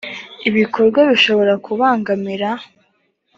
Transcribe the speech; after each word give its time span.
ibikorwa 0.49 0.99
bishobora 1.09 1.53
kubangamira 1.65 2.49